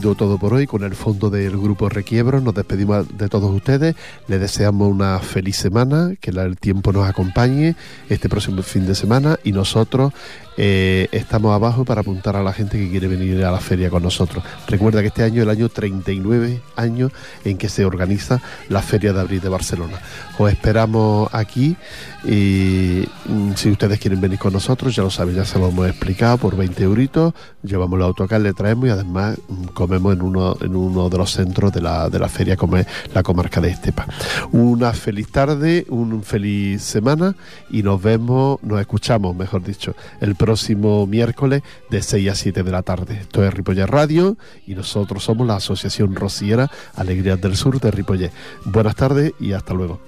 [0.01, 2.41] Todo por hoy con el fondo del grupo Requiebro.
[2.41, 3.95] Nos despedimos de todos ustedes.
[4.27, 7.75] Les deseamos una feliz semana, que el tiempo nos acompañe
[8.09, 10.11] este próximo fin de semana y nosotros
[10.57, 14.03] eh, estamos abajo para apuntar a la gente que quiere venir a la feria con
[14.03, 14.43] nosotros.
[14.67, 17.11] Recuerda que este año es el año 39 años
[17.43, 19.99] en que se organiza la Feria de Abril de Barcelona.
[20.37, 21.75] Os esperamos aquí
[22.23, 25.87] y mm, si ustedes quieren venir con nosotros, ya lo saben, ya se lo hemos
[25.87, 30.57] explicado, por 20 euritos, llevamos el autocar, le traemos y además mm, comemos en uno,
[30.61, 33.69] en uno de los centros de la, de la feria, como es la comarca de
[33.69, 34.07] Estepa.
[34.51, 37.35] Una feliz tarde, un feliz semana
[37.69, 41.61] y nos vemos, nos escuchamos, mejor dicho, el próximo miércoles
[41.91, 43.19] de 6 a 7 de la tarde.
[43.21, 48.31] Esto es Ripollet Radio y nosotros somos la Asociación Rociera Alegrías del Sur de Ripollet.
[48.65, 49.99] Buenas tardes y hasta luego.